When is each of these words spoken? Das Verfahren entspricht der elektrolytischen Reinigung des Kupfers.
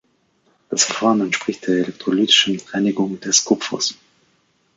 Das 0.71 0.83
Verfahren 0.85 1.21
entspricht 1.21 1.67
der 1.67 1.75
elektrolytischen 1.75 2.59
Reinigung 2.71 3.19
des 3.19 3.45
Kupfers. 3.45 3.95